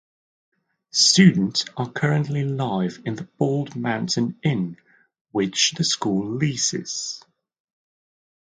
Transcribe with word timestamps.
Students 0.93 1.63
currently 1.93 2.43
live 2.43 3.03
in 3.05 3.13
the 3.17 3.25
Bald 3.37 3.75
Mountain 3.75 4.39
Inn, 4.41 4.77
which 5.31 5.73
the 5.73 5.83
school 5.83 6.27
leases. 6.37 7.23